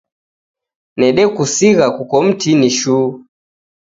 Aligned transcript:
Nedekusigha 0.99 1.87
kuko 1.97 2.15
mtini 2.25 2.69
shuu 2.77 3.09